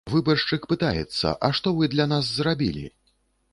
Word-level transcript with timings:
Выбаршчык 0.11 0.63
пытаецца, 0.71 1.35
а 1.47 1.51
што 1.59 1.75
вы 1.81 1.91
для 1.93 2.09
нас 2.13 2.33
зрабілі? 2.41 2.85